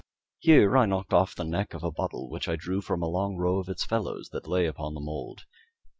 [0.39, 3.35] Here I knocked off the neck of a bottle which I drew from a long
[3.37, 5.43] row of its fellows that lay upon the mould.